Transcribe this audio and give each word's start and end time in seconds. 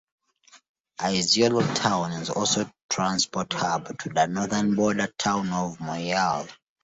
Isiolo 1.03 1.61
town 1.75 2.11
is 2.13 2.31
also 2.31 2.67
transport 2.89 3.53
hub 3.53 3.95
to 3.99 4.09
the 4.09 4.25
northern 4.25 4.73
border 4.73 5.05
town 5.19 5.53
of 5.53 5.77
moyale. 5.77 6.49